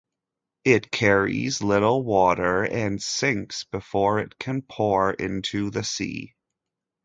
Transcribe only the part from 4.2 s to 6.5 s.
can pour into the sea.